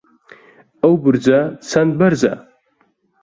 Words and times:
ئەو 0.81 0.93
بورجە 1.03 1.39
چەند 1.69 1.91
بەرزە؟ 1.99 2.33